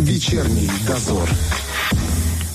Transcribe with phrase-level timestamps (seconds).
[0.00, 1.28] Вечерний дозор.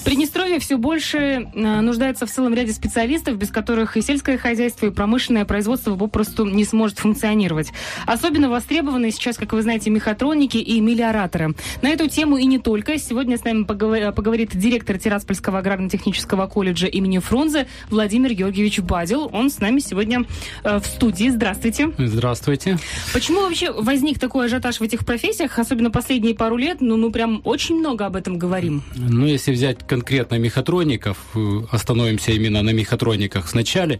[0.05, 4.91] Приднестровье все больше э, нуждается в целом ряде специалистов, без которых и сельское хозяйство, и
[4.91, 7.71] промышленное производство попросту не сможет функционировать.
[8.05, 11.55] Особенно востребованы сейчас, как вы знаете, мехатроники и мелиораторы.
[11.81, 12.99] На эту тему и не только.
[12.99, 19.27] Сегодня с нами поговорит директор Тираспольского аграрно-технического колледжа имени Фрунзе Владимир Георгиевич Бадил.
[19.33, 20.25] Он с нами сегодня
[20.63, 21.29] э, в студии.
[21.29, 21.91] Здравствуйте.
[21.97, 22.77] Здравствуйте.
[23.11, 26.77] Почему вообще возник такой ажиотаж в этих профессиях, особенно последние пару лет?
[26.79, 28.83] Ну, мы прям очень много об этом говорим.
[28.95, 33.99] Ну, если взять конкретно мехатроников, э, остановимся именно на мехатрониках сначала,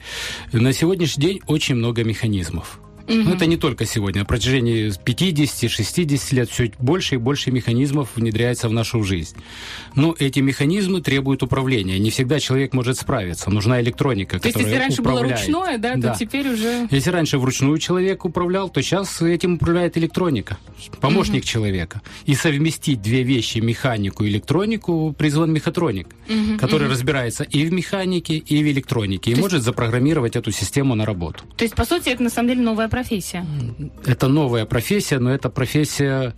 [0.52, 2.80] на сегодняшний день очень много механизмов.
[3.08, 3.18] Угу.
[3.18, 4.22] Но это не только сегодня.
[4.22, 9.36] На протяжении 50-60 лет все больше и больше механизмов внедряется в нашу жизнь.
[9.94, 12.00] Но эти механизмы требуют управления.
[12.00, 13.50] Не всегда человек может справиться.
[13.50, 15.28] Нужна электроника, то которая есть, если раньше управляет.
[15.28, 16.88] было ручное, да, да, то теперь уже...
[16.90, 20.58] Если раньше вручную человек управлял, то сейчас этим управляет электроника,
[21.00, 21.48] помощник угу.
[21.48, 22.02] человека.
[22.26, 26.94] И совместить две вещи, механику и электронику, призван мехатроник, угу, который угу.
[26.94, 29.66] разбирается и в механике, и в электронике, и то может есть...
[29.66, 31.44] запрограммировать эту систему на работу.
[31.56, 33.46] То есть, по сути, это на самом деле новая профессия?
[34.06, 36.34] Это новая профессия, но это профессия,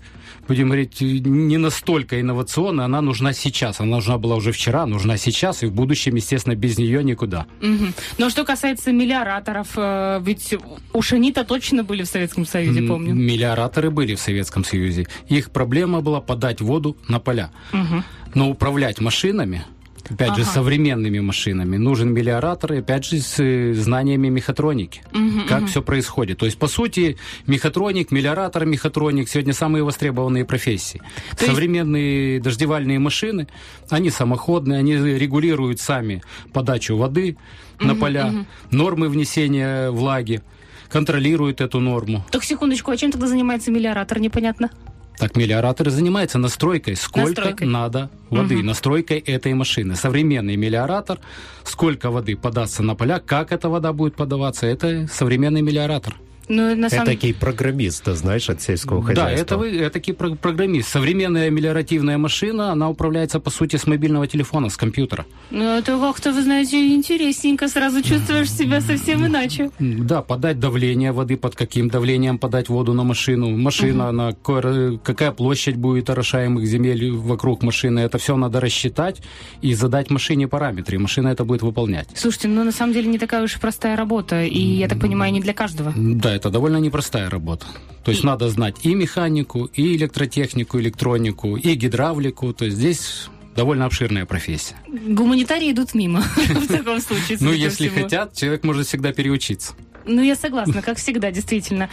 [0.48, 2.86] будем говорить, не настолько инновационная.
[2.86, 3.80] Она нужна сейчас.
[3.80, 7.46] Она нужна была уже вчера, нужна сейчас, и в будущем, естественно, без нее никуда.
[7.62, 7.86] Угу.
[8.18, 10.56] Но что касается мелиораторов, э, ведь
[10.94, 13.14] уж они-то точно были в Советском Союзе, помню.
[13.14, 15.06] Мелиораторы были в Советском Союзе.
[15.30, 17.52] Их проблема была подать воду на поля.
[17.72, 18.04] Угу.
[18.34, 19.64] Но управлять машинами
[20.10, 20.38] опять ага.
[20.38, 21.78] же, современными машинами.
[21.78, 25.02] Нужен мелиоратор, и опять же, с э, знаниями мехатроники.
[25.14, 25.68] Угу, как угу.
[25.68, 26.38] все происходит.
[26.40, 31.02] То есть, по сути, мехатроник, мелиоратор, мехатроник сегодня самые востребованные профессии.
[31.38, 32.44] То Современные есть...
[32.44, 33.48] дождевальные машины,
[33.90, 36.22] они самоходные, они регулируют сами
[36.54, 37.38] подачу воды
[37.80, 38.46] угу, на поля, угу.
[38.72, 40.42] нормы внесения влаги
[40.90, 42.26] контролируют эту норму.
[42.32, 44.70] Так, секундочку, а чем тогда занимается мелиоратор, непонятно?
[45.18, 47.68] Так мелиоратор занимается настройкой, сколько настройкой.
[47.68, 48.66] надо воды, угу.
[48.66, 49.96] настройкой этой машины.
[49.96, 51.20] Современный мелиоратор,
[51.64, 56.16] сколько воды податься на поля, как эта вода будет подаваться, это современный мелиоратор.
[56.48, 57.08] Ну, на самом...
[57.08, 59.36] Этакий программист, ты знаешь, от сельского хозяйства.
[59.36, 60.90] Да, это вы, этакий программист.
[60.90, 65.26] Современная мелиоративная машина, она управляется, по сути, с мобильного телефона, с компьютера.
[65.52, 67.68] Ну, это как-то, вы знаете, интересненько.
[67.68, 69.72] Сразу чувствуешь себя совсем иначе.
[69.80, 73.50] Да, подать давление воды, под каким давлением подать воду на машину.
[73.58, 74.16] Машина, угу.
[74.16, 78.00] на какая площадь будет орошаемых земель вокруг машины.
[78.00, 79.22] Это все надо рассчитать
[79.62, 80.98] и задать машине параметры.
[80.98, 82.08] Машина это будет выполнять.
[82.16, 84.44] Слушайте, ну, на самом деле, не такая уж простая работа.
[84.44, 85.94] И, я так понимаю, не для каждого.
[85.96, 87.66] Да, это довольно непростая работа.
[88.04, 88.28] То есть и...
[88.28, 92.54] надо знать и механику, и электротехнику, электронику, и гидравлику.
[92.54, 94.76] То есть здесь довольно обширная профессия.
[94.88, 97.38] Гуманитарии идут мимо в таком случае.
[97.42, 99.74] Ну, если хотят, человек может всегда переучиться.
[100.06, 101.90] Ну, я согласна, как всегда, действительно.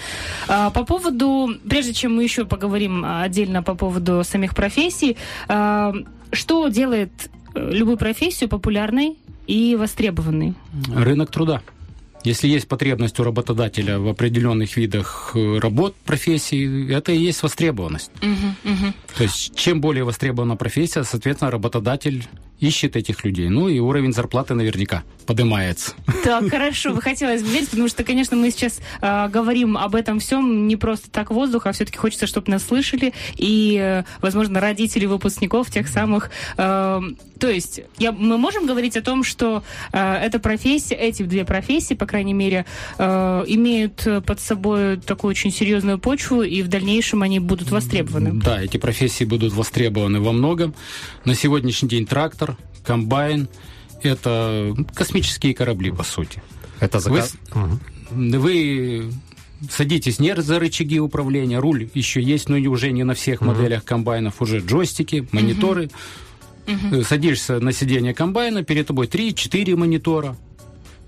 [0.47, 5.17] А, по поводу, прежде чем мы еще поговорим отдельно по поводу самих профессий,
[5.49, 5.93] а,
[6.33, 7.11] что делает
[7.55, 9.17] э, любую профессию популярной
[9.49, 10.55] и востребованной?
[10.95, 11.63] Рынок труда.
[12.25, 18.11] Если есть потребность у работодателя в определенных видах э, работ, профессий, это и есть востребованность.
[18.23, 18.93] Угу, угу.
[19.17, 22.27] То есть, чем более востребована профессия, соответственно, работодатель
[22.65, 23.49] ищет этих людей.
[23.49, 25.95] Ну и уровень зарплаты наверняка поднимается.
[26.23, 30.19] Так, хорошо, бы хотелось бы верить, потому что, конечно, мы сейчас э, говорим об этом
[30.21, 35.07] всем не просто так воздух, а все-таки хочется, чтобы нас слышали, и, э, возможно, родители
[35.07, 36.31] выпускников тех самых...
[36.57, 37.01] Э,
[37.39, 41.95] то есть, я, мы можем говорить о том, что э, эта профессия, эти две профессии,
[41.95, 42.65] по крайней мере,
[42.99, 48.33] э, имеют под собой такую очень серьезную почву, и в дальнейшем они будут востребованы.
[48.33, 50.75] Да, эти профессии будут востребованы во многом.
[51.25, 52.54] На сегодняшний день трактор,
[52.85, 53.49] комбайн–
[54.03, 56.43] это космические корабли, по сути.
[56.81, 57.35] Это заказ?
[57.53, 57.79] Вы, угу.
[58.41, 59.13] вы
[59.71, 63.51] садитесь не за рычаги управления, руль еще есть, но уже не на всех угу.
[63.51, 65.91] моделях комбайнов, уже джойстики, мониторы.
[66.67, 67.03] Угу.
[67.03, 70.37] Садишься на сиденье комбайна, перед тобой 3-4 монитора,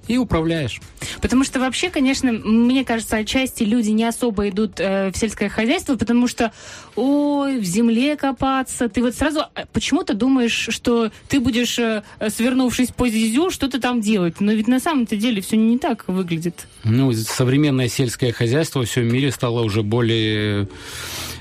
[0.09, 0.81] и управляешь.
[1.21, 5.97] Потому что вообще, конечно, мне кажется, отчасти люди не особо идут э, в сельское хозяйство,
[5.97, 6.53] потому что,
[6.95, 8.89] ой, в земле копаться.
[8.89, 14.01] Ты вот сразу э, почему-то думаешь, что ты будешь, э, свернувшись по зизю, что-то там
[14.01, 14.41] делать.
[14.41, 16.67] Но ведь на самом-то деле все не так выглядит.
[16.85, 20.69] Ну, современное сельское хозяйство во всем мире стало уже более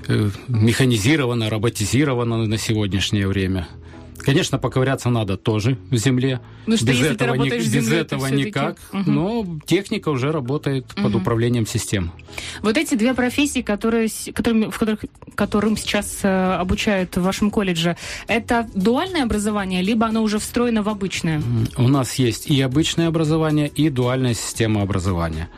[0.08, 3.68] э, механизировано, роботизировано на сегодняшнее время.
[4.26, 6.42] Конечно, поковыряться надо тоже в земле.
[6.66, 8.78] Ну что, без если этого, ты ни, без этого никак.
[8.92, 9.12] Угу.
[9.12, 11.04] Но техника уже работает угу.
[11.04, 12.12] под управлением систем.
[12.62, 15.06] Вот эти две профессии, которые, которыми, в которых,
[15.36, 20.90] которым сейчас э, обучают в вашем колледже, это дуальное образование, либо оно уже встроено в
[20.90, 21.42] обычное?
[21.78, 25.50] У нас есть и обычное образование, и дуальная система образования.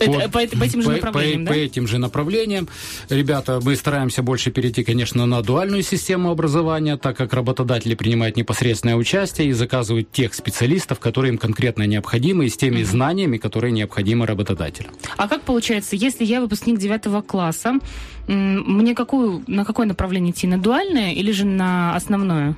[0.00, 1.52] Это, по, по этим же по, направлениям, по, да?
[1.52, 2.68] По этим же направлениям.
[3.08, 8.96] Ребята, мы стараемся больше перейти, конечно, на дуальную систему образования, так как работодатели принимают непосредственное
[8.96, 14.26] участие и заказывают тех специалистов, которые им конкретно необходимы, и с теми знаниями, которые необходимы
[14.26, 14.88] работодателю.
[15.16, 17.78] А как получается, если я выпускник 9 класса,
[18.26, 20.46] мне какую, на какое направление идти?
[20.46, 22.56] На дуальное или же на основное?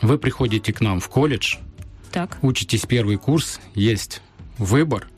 [0.00, 1.56] Вы приходите к нам в колледж,
[2.10, 2.38] так.
[2.42, 4.20] учитесь первый курс, есть
[4.58, 5.08] выбор,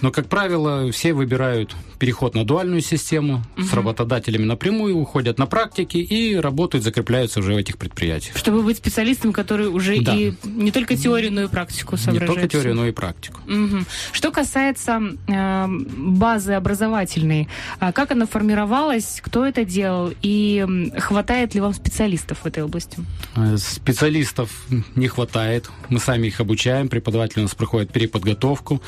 [0.00, 3.64] Но, как правило, все выбирают переход на дуальную систему, угу.
[3.64, 8.36] с работодателями напрямую уходят на практики и работают, закрепляются уже в этих предприятиях.
[8.36, 10.16] Чтобы быть специалистом, который уже да.
[10.16, 12.28] и не только теорию, но и практику соображает.
[12.28, 13.40] Не только теорию, но и практику.
[13.46, 13.84] Угу.
[14.12, 17.48] Что касается э, базы образовательной,
[17.78, 22.96] а как она формировалась, кто это делал и хватает ли вам специалистов в этой области?
[23.36, 24.50] Э, специалистов
[24.96, 25.70] не хватает.
[25.90, 28.80] Мы сами их обучаем, преподаватели у нас проходят переподготовку.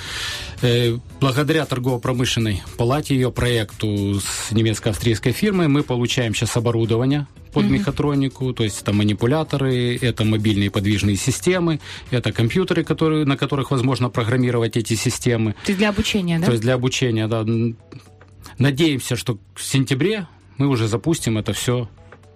[0.63, 7.69] Э, благодаря торгово-промышленной палате, ее проекту с немецко-австрийской фирмой, мы получаем сейчас оборудование под mm-hmm.
[7.69, 14.09] мехатронику, то есть это манипуляторы, это мобильные подвижные системы, это компьютеры, которые, на которых возможно
[14.09, 15.53] программировать эти системы.
[15.65, 16.47] То есть для обучения, да?
[16.47, 17.45] То есть для обучения, да.
[18.59, 20.27] Надеемся, что в сентябре
[20.57, 21.89] мы уже запустим это все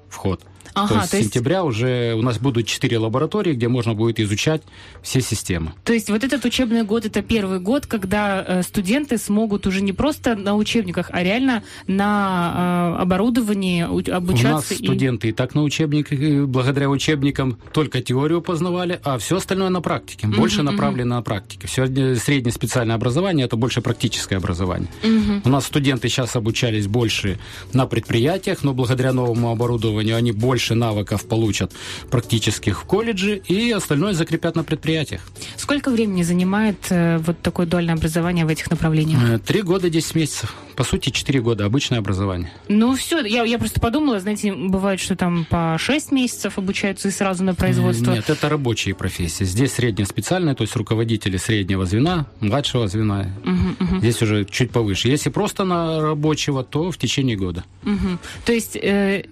[0.08, 0.42] в ход.
[0.74, 4.20] Ага, то есть то с сентября уже у нас будут четыре лаборатории, где можно будет
[4.20, 4.62] изучать
[5.02, 5.72] все системы.
[5.84, 9.92] То есть вот этот учебный год это первый год, когда э, студенты смогут уже не
[9.92, 14.48] просто на учебниках, а реально на э, оборудовании обучаться.
[14.48, 14.74] У нас и...
[14.76, 20.26] студенты и так на учебниках, благодаря учебникам только теорию познавали, а все остальное на практике.
[20.26, 21.66] Больше uh-huh, направлено на практике.
[21.66, 21.86] Все
[22.16, 24.88] среднее специальное образование это больше практическое образование.
[25.02, 25.42] Uh-huh.
[25.44, 27.38] У нас студенты сейчас обучались больше
[27.72, 31.72] на предприятиях, но благодаря новому оборудованию они больше больше навыков получат
[32.10, 35.20] практических в колледже, и остальное закрепят на предприятиях.
[35.56, 39.20] Сколько времени занимает э, вот такое дуальное образование в этих направлениях?
[39.22, 40.54] Э, три года, десять месяцев.
[40.74, 42.50] По сути, четыре года обычное образование.
[42.68, 47.10] Ну все, я, я просто подумала, знаете, бывает, что там по шесть месяцев обучаются и
[47.10, 48.12] сразу на производство.
[48.12, 49.44] Нет, это рабочие профессии.
[49.44, 53.26] Здесь среднеспециальные, то есть руководители среднего звена, младшего звена.
[53.44, 54.00] Угу, угу.
[54.00, 55.08] Здесь уже чуть повыше.
[55.08, 57.64] Если просто на рабочего, то в течение года.
[57.84, 58.18] Угу.
[58.46, 59.26] То есть э,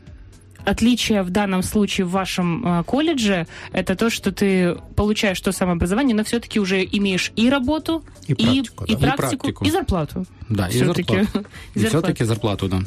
[0.65, 5.77] отличие в данном случае в вашем э, колледже это то, что ты получаешь то самое
[5.77, 8.95] образование, но все-таки уже имеешь и работу, и, практику, и, да.
[8.95, 9.65] и, практику, и, практику.
[9.65, 10.27] и зарплату.
[10.49, 11.45] Да, и зарплату.
[11.75, 12.81] И все-таки зарплату, да.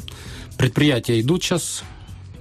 [0.56, 1.84] Предприятия идут сейчас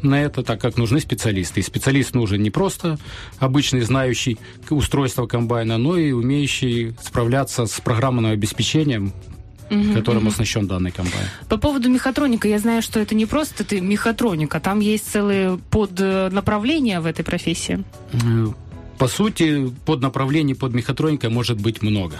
[0.01, 1.59] на это, так как нужны специалисты.
[1.59, 2.97] И специалист нужен не просто
[3.39, 4.37] обычный, знающий
[4.69, 9.13] устройство комбайна, но и умеющий справляться с программным обеспечением
[9.69, 10.29] угу, которым угу.
[10.29, 11.25] оснащен данный комбайн.
[11.49, 17.01] По поводу мехатроника, я знаю, что это не просто ты мехатроника, там есть целые поднаправления
[17.01, 17.83] в этой профессии.
[18.13, 18.47] Э,
[18.97, 22.15] по сути, под направлений под мехатроникой может быть много.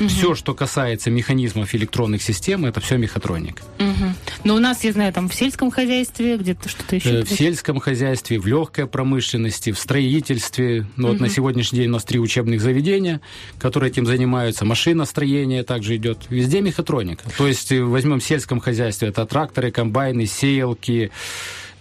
[0.00, 0.08] Угу.
[0.08, 3.62] Все, что касается механизмов электронных систем, это все мехатроник.
[3.78, 4.14] Угу.
[4.44, 7.20] Но у нас, я знаю, там в сельском хозяйстве где-то что-то еще.
[7.20, 10.86] Э, в сельском хозяйстве, в легкой промышленности, в строительстве.
[10.96, 11.12] Ну, угу.
[11.12, 13.20] Вот на сегодняшний день у нас три учебных заведения,
[13.58, 14.64] которые этим занимаются.
[14.64, 16.18] Машиностроение также идет.
[16.30, 17.24] Везде мехатроника.
[17.36, 21.10] То есть э, возьмем в сельском хозяйстве, это тракторы, комбайны, сеялки,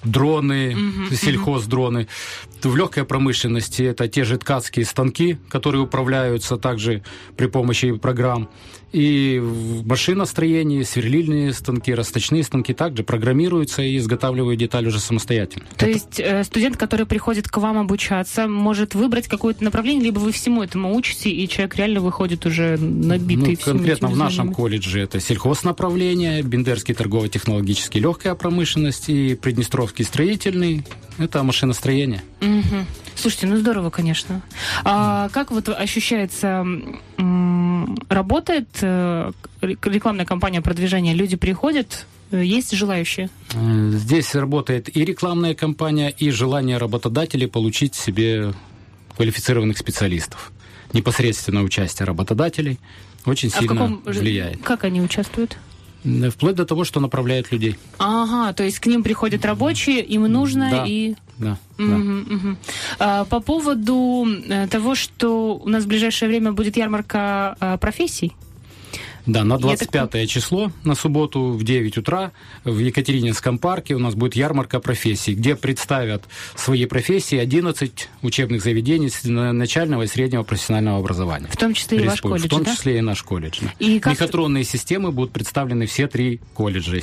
[0.04, 2.07] дроны, uh-huh, сельхоздроны.
[2.63, 7.04] В легкой промышленности это те же ткацкие станки, которые управляются также
[7.38, 8.50] при помощи программ.
[8.91, 15.65] И в машиностроении сверлильные станки, расточные станки также программируются и изготавливают детали уже самостоятельно.
[15.77, 15.94] То Это...
[15.94, 20.63] есть э, студент, который приходит к вам обучаться, может выбрать какое-то направление, либо вы всему
[20.63, 26.41] этому учите, и человек реально выходит уже набитый ну, Конкретно в нашем колледже это сельхознаправление,
[26.41, 30.84] Бендерский торгово-технологический легкая промышленность и Приднестровский строительный.
[31.17, 32.24] Это машиностроение.
[32.41, 32.86] Угу.
[33.19, 34.41] Слушайте, ну здорово, конечно.
[34.85, 36.65] А как вот ощущается,
[38.07, 41.13] работает э, рекламная кампания продвижения?
[41.13, 43.29] Люди приходят, э, есть желающие?
[43.53, 48.53] Э, здесь работает и рекламная кампания, и желание работодателей получить себе
[49.17, 50.53] квалифицированных специалистов.
[50.93, 52.79] Непосредственно участие работодателей
[53.25, 54.01] очень а сильно каком...
[54.05, 54.63] влияет.
[54.63, 55.57] Как они участвуют?
[56.03, 57.77] Вплоть до того, что направляют людей.
[57.98, 61.15] Ага, то есть к ним приходят рабочие, им нужно да, и...
[61.38, 61.96] Да, да.
[61.96, 62.58] Угу.
[63.00, 68.34] А, по поводу э, того, что у нас в ближайшее время будет ярмарка а, профессий,
[69.25, 70.27] да, на 25 так...
[70.27, 72.31] число, на субботу в 9 утра
[72.63, 76.23] в Екатерининском парке у нас будет ярмарка профессий, где представят
[76.55, 81.47] свои профессии 11 учебных заведений начального и среднего профессионального образования.
[81.49, 82.75] В том числе и ваш колледж, В том да?
[82.75, 83.59] числе и наш колледж.
[83.79, 84.13] И как...
[84.13, 87.01] Мехатронные системы будут представлены все три колледжа.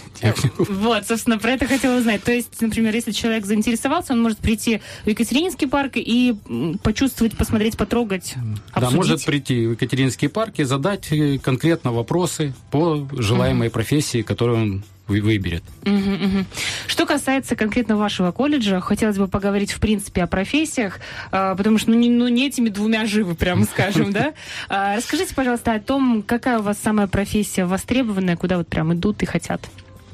[0.58, 2.22] Вот, собственно, про это хотела узнать.
[2.22, 6.34] То есть, например, если человек заинтересовался, он может прийти в Екатерининский парк и
[6.82, 8.34] почувствовать, посмотреть, потрогать,
[8.72, 8.74] обсудить.
[8.74, 14.22] Да, может прийти в Екатерининский парк и задать э, конкретно вопрос вопросы по желаемой профессии,
[14.22, 15.62] которую он выберет.
[15.82, 16.44] Угу, угу.
[16.86, 21.90] Что касается конкретно вашего колледжа, хотелось бы поговорить в принципе о профессиях, а, потому что
[21.90, 24.34] ну не, ну, не этими двумя живы, прямо скажем, да?
[24.68, 29.22] А, расскажите, пожалуйста, о том, какая у вас самая профессия востребованная, куда вот прям идут
[29.22, 29.60] и хотят.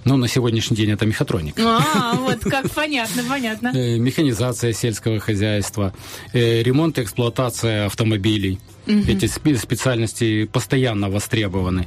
[0.05, 1.55] Ну, на сегодняшний день это мехатроник.
[1.59, 3.73] А, вот как понятно, понятно.
[3.75, 5.95] Э, механизация сельского хозяйства,
[6.33, 8.59] э, ремонт и эксплуатация автомобилей.
[8.87, 8.99] Угу.
[9.09, 11.87] Эти специальности постоянно востребованы.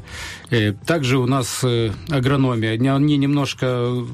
[0.50, 1.64] Э, также у нас
[2.10, 4.06] агрономия, они немножко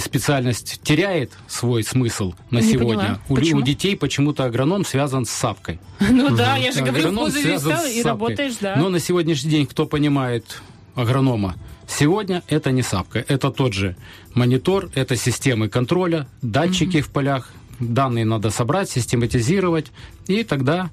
[0.00, 3.20] специальность теряет свой смысл на Не сегодня.
[3.28, 5.78] У, у детей почему-то агроном связан с сапкой.
[6.00, 8.76] Ну да, я же говорю, в и работаешь, да.
[8.76, 10.60] Но на сегодняшний день кто понимает
[10.94, 11.54] агронома?
[11.88, 13.96] Сегодня это не сапка, это тот же
[14.34, 17.02] монитор, это системы контроля, датчики mm-hmm.
[17.02, 19.86] в полях, данные надо собрать, систематизировать,
[20.26, 20.90] и тогда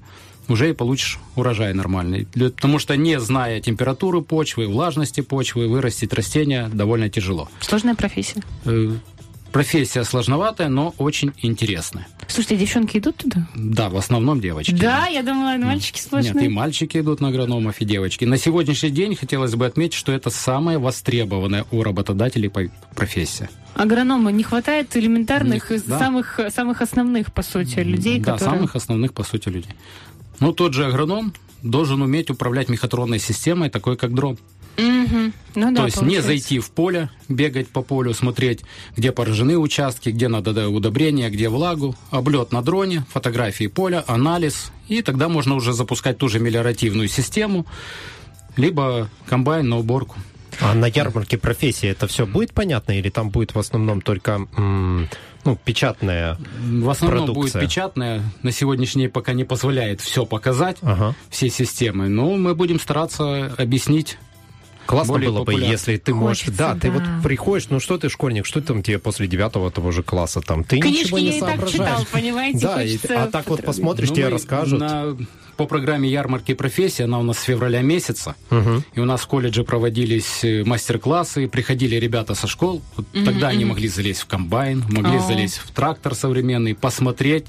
[0.48, 2.26] уже и получишь урожай нормальный.
[2.32, 7.48] Потому что не зная температуры почвы, влажности почвы, вырастить растения довольно тяжело.
[7.60, 8.42] Сложная профессия.
[9.54, 12.08] Профессия сложноватая, но очень интересная.
[12.26, 13.46] Слушайте, девчонки идут туда?
[13.54, 14.72] Да, в основном девочки.
[14.72, 16.34] Да, я думала, мальчики сплошные.
[16.34, 18.24] Нет, и мальчики идут на агрономов, и девочки.
[18.24, 22.50] На сегодняшний день хотелось бы отметить, что это самая востребованная у работодателей
[22.96, 23.48] профессия.
[23.76, 26.00] Агронома не хватает элементарных, не, да.
[26.00, 28.56] самых, самых основных, по сути, людей, да, которые...
[28.56, 29.70] самых основных, по сути, людей.
[30.40, 31.32] Ну, тот же агроном
[31.62, 34.36] должен уметь управлять мехатронной системой, такой как дрон.
[34.76, 35.32] Угу.
[35.56, 36.04] Ну, да, То есть получается.
[36.04, 38.62] не зайти в поле, бегать по полю, смотреть,
[38.96, 45.00] где поражены участки, где надо удобрения, где влагу, облет на дроне, фотографии поля, анализ, и
[45.02, 47.66] тогда можно уже запускать ту же мелиоративную систему,
[48.56, 50.16] либо комбайн на уборку.
[50.60, 55.08] А на ярмарке профессии это все будет понятно, или там будет в основном только м-
[55.44, 57.60] ну, печатная В основном продукция.
[57.60, 58.22] будет печатная.
[58.42, 61.14] На сегодняшний день пока не позволяет все показать, ага.
[61.28, 62.08] все системы.
[62.08, 64.16] Но мы будем стараться объяснить
[64.86, 65.66] Классно было популярно.
[65.66, 66.44] бы, если ты можешь...
[66.44, 69.70] Хочется, да, да, ты вот приходишь, ну что ты школьник, что там тебе после девятого
[69.70, 70.64] того же класса там?
[70.64, 71.74] Ты Книжки ничего не я соображаешь.
[71.74, 72.58] И так читал, понимаете?
[72.58, 74.80] Да, и, а так вот посмотришь, ну, тебе расскажут.
[74.80, 75.16] На,
[75.56, 78.82] по программе ярмарки профессии, она у нас с февраля месяца, угу.
[78.94, 83.48] и у нас в колледже проводились э, мастер-классы, приходили ребята со школ, вот угу, тогда
[83.48, 83.54] угу.
[83.54, 85.20] они могли залезть в комбайн, могли О.
[85.20, 87.46] залезть в трактор современный, посмотреть,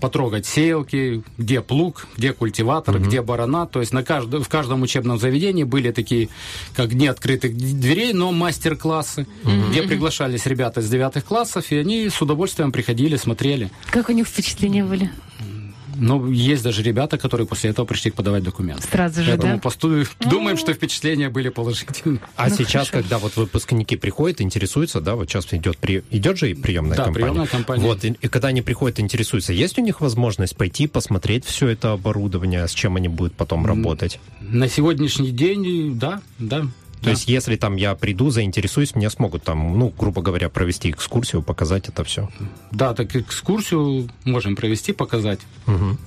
[0.00, 3.04] потрогать сеялки, где плуг, где культиватор, угу.
[3.04, 3.66] где барана.
[3.66, 4.28] То есть на кажд...
[4.28, 6.28] в каждом учебном заведении были такие,
[6.74, 9.70] как дни открытых дверей, но мастер-классы, угу.
[9.70, 13.70] где приглашались ребята из девятых классов, и они с удовольствием приходили, смотрели.
[13.90, 15.10] Как у них впечатления были?
[15.98, 18.82] Ну, есть даже ребята, которые после этого пришли подавать документы.
[18.90, 19.60] Сразу же, Поэтому да?
[19.60, 20.04] посту...
[20.20, 22.20] думаем, что впечатления были положительные.
[22.36, 22.92] А ну, сейчас, хорошо.
[22.92, 26.02] когда вот выпускники приходят, интересуются, да, вот сейчас идет, при...
[26.10, 27.24] идет же и приемная да, компания.
[27.24, 27.82] приемная компания.
[27.82, 31.92] Вот, и, и когда они приходят, интересуются, есть у них возможность пойти посмотреть все это
[31.92, 34.20] оборудование, с чем они будут потом работать?
[34.40, 36.66] На сегодняшний день, да, да.
[37.06, 37.18] То да.
[37.18, 41.88] есть, если там я приду, заинтересуюсь, мне смогут там, ну, грубо говоря, провести экскурсию, показать
[41.88, 42.28] это все.
[42.72, 45.38] Да, так экскурсию можем провести, показать.
[45.68, 45.98] Угу.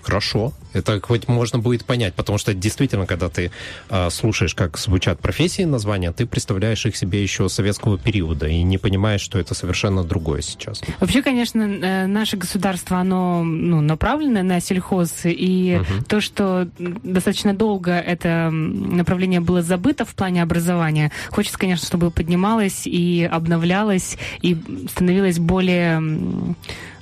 [0.00, 0.54] Хорошо.
[0.72, 3.50] Это хоть можно будет понять, потому что действительно, когда ты
[3.88, 8.78] э, слушаешь, как звучат профессии названия, ты представляешь их себе еще советского периода и не
[8.78, 10.80] понимаешь, что это совершенно другое сейчас.
[11.00, 16.04] Вообще, конечно, э, наше государство, оно ну, направлено на сельхоз, и угу.
[16.04, 22.86] то, что достаточно долго это направление было забыто в плане образования, хочется, конечно, чтобы поднималось
[22.86, 24.56] и обновлялось, и
[24.88, 26.00] становилось более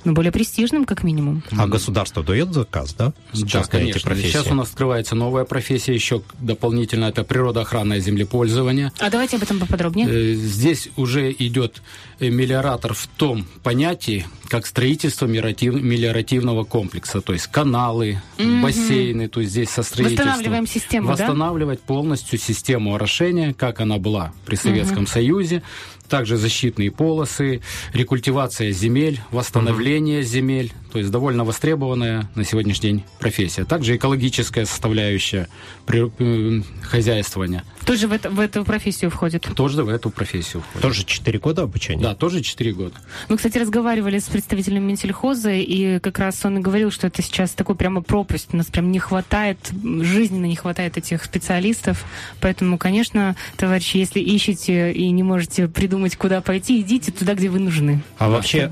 [0.05, 1.43] ну, более престижным, как минимум.
[1.51, 3.13] А государство дает заказ, да?
[3.33, 4.15] Сейчас да, конечно.
[4.15, 8.91] Сейчас у нас открывается новая профессия, еще дополнительно это природоохранное землепользование.
[8.99, 10.07] А давайте об этом поподробнее.
[10.09, 11.81] Э, здесь уже идет
[12.19, 18.61] мелиоратор в том понятии, как строительство мелиоративного комплекса, то есть каналы, mm-hmm.
[18.61, 20.27] бассейны, то есть здесь со строительством.
[20.27, 21.85] Восстанавливаем систему, Восстанавливать да?
[21.85, 25.09] полностью систему орошения, как она была при Советском mm-hmm.
[25.09, 25.63] Союзе,
[26.09, 27.61] также защитные полосы,
[27.93, 30.23] рекультивация земель, восстановление mm-hmm.
[30.23, 33.65] земель, то есть довольно востребованная на сегодняшний день профессия.
[33.65, 35.47] Также экологическая составляющая
[35.87, 37.63] э, хозяйствования.
[37.85, 39.47] Тоже в, это, в эту профессию входит?
[39.55, 40.81] Тоже в эту профессию входит.
[40.81, 42.03] Тоже 4 года обучения?
[42.03, 42.95] Да, тоже 4 года.
[43.27, 47.51] Мы, кстати, разговаривали с представителем Минсельхоза, и как раз он и говорил, что это сейчас
[47.51, 48.49] такой прямо пропасть.
[48.53, 49.57] У нас прям не хватает,
[50.01, 52.05] жизненно не хватает этих специалистов.
[52.39, 57.59] Поэтому, конечно, товарищи, если ищете и не можете придумать, куда пойти, идите туда, где вы
[57.59, 58.01] нужны.
[58.17, 58.69] А вообще,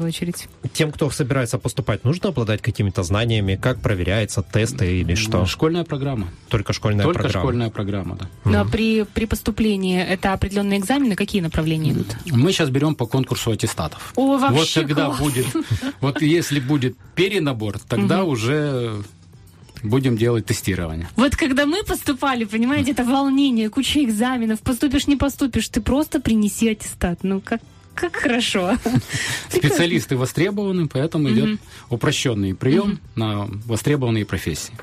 [0.74, 5.46] тем, кто собирается поступать, нужно обладать какими-то знаниями, как проверяется тесты или что?
[5.46, 6.28] Школьная программа.
[6.50, 7.34] Только школьная Только программа.
[7.34, 8.30] Только школьная программа, да.
[8.46, 12.08] Но mm при, при поступлении это определенные экзамены, какие направления идут?
[12.26, 14.14] Мы сейчас берем по конкурсу аттестатов.
[14.16, 15.20] О, вообще вот когда класс.
[15.20, 15.48] будет,
[16.02, 19.04] вот если будет перенабор, тогда уже
[19.84, 21.08] будем делать тестирование.
[21.16, 26.70] Вот когда мы поступали, понимаете, это волнение, куча экзаменов, поступишь, не поступишь, ты просто принеси
[26.70, 27.20] аттестат.
[27.24, 27.62] Ну, как,
[27.98, 28.78] как хорошо.
[29.50, 34.74] Специалисты востребованы, поэтому идет упрощенный прием на востребованные профессии.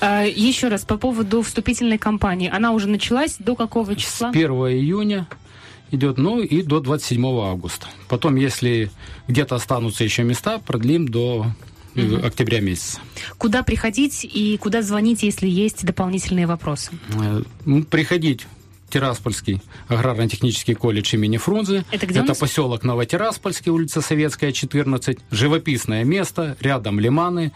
[0.00, 2.50] А, еще раз, по поводу вступительной кампании.
[2.52, 4.32] Она уже началась до какого числа?
[4.32, 5.28] С 1 июня
[5.90, 7.86] идет, ну и до 27 августа.
[8.08, 8.90] Потом, если
[9.28, 11.46] где-то останутся еще места, продлим до
[11.94, 12.26] угу.
[12.26, 13.00] октября месяца.
[13.38, 16.92] Куда приходить и куда звонить, если есть дополнительные вопросы?
[17.20, 18.46] Э, ну, приходить
[18.88, 21.84] Тираспольский аграрно-технический колледж имени Фрунзе.
[21.90, 25.18] Это где Это поселок Новотираспольский, улица Советская, 14.
[25.30, 27.52] Живописное место, рядом лиманы,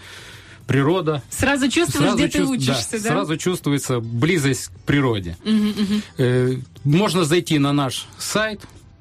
[0.66, 1.22] природа.
[1.30, 2.46] Сразу чувствуешь, сразу где чувств...
[2.46, 3.08] ты учишься, да, да?
[3.08, 5.36] Сразу чувствуется близость к природе.
[5.44, 6.00] Угу, угу.
[6.18, 8.60] Э, можно зайти на наш сайт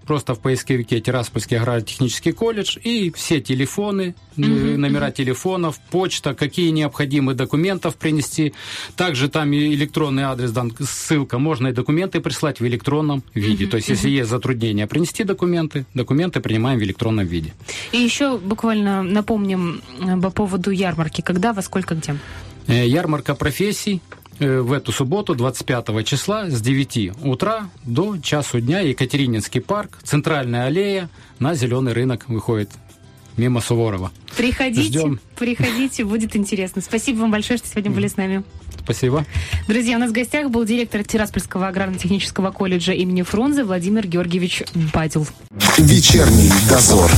[0.10, 4.78] просто в поисковике Тираспольский агротехнический колледж и все телефоны, mm-hmm.
[4.78, 8.54] номера телефонов, почта, какие необходимые документов принести.
[8.96, 13.66] Также там и электронный адрес, дан, ссылка, можно и документы прислать в электронном виде.
[13.66, 13.70] Mm-hmm.
[13.70, 17.54] То есть, если есть затруднения принести документы, документы принимаем в электронном виде.
[17.92, 21.22] И еще буквально напомним э, по поводу ярмарки.
[21.22, 22.16] Когда, во сколько, где?
[22.66, 24.02] Э, ярмарка профессий
[24.40, 31.10] в эту субботу, 25 числа, с 9 утра до часу дня Екатерининский парк, центральная аллея,
[31.40, 32.70] на зеленый рынок выходит
[33.38, 34.12] мимо Суворова.
[34.38, 35.20] Приходите, Ждем.
[35.38, 36.82] приходите, будет интересно.
[36.82, 38.44] Спасибо вам большое, что сегодня были с нами.
[38.84, 39.26] Спасибо.
[39.68, 45.28] Друзья, у нас в гостях был директор Тираспольского аграрно-технического колледжа имени Фрунзе Владимир Георгиевич Бадил.
[45.78, 47.12] Вечерний дозор.